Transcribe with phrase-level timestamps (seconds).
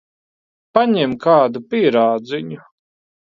[0.77, 2.59] Paņem kādu pīrādziņu.